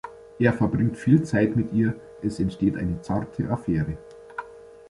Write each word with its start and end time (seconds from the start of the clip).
Er 0.39 0.51
verbringt 0.53 0.97
viel 0.97 1.21
Zeit 1.25 1.55
mit 1.55 1.73
ihr, 1.73 1.93
es 2.23 2.39
entsteht 2.39 2.75
eine 2.75 2.99
zarte 3.03 3.47
Affäre. 3.51 3.99